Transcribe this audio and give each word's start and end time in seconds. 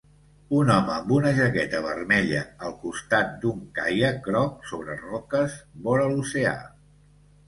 un 0.59 0.69
home 0.75 0.93
amb 0.93 1.11
una 1.15 1.33
jaqueta 1.39 1.81
vermella 1.87 2.39
al 2.67 2.73
costat 2.85 3.29
d'un 3.43 3.59
caiac 3.75 4.17
groc 4.29 4.65
sobre 4.71 4.97
roques 5.03 5.59
vora 5.89 6.09
l'oceà. 6.15 6.55